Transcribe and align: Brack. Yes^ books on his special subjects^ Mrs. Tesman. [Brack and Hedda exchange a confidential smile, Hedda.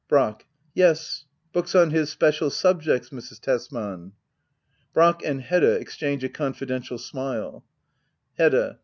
Brack. 0.07 0.47
Yes^ 0.75 1.25
books 1.53 1.75
on 1.75 1.91
his 1.91 2.09
special 2.09 2.49
subjects^ 2.49 3.11
Mrs. 3.11 3.39
Tesman. 3.39 4.13
[Brack 4.95 5.23
and 5.23 5.39
Hedda 5.43 5.73
exchange 5.73 6.23
a 6.23 6.29
confidential 6.29 6.97
smile, 6.97 7.63
Hedda. 8.35 8.79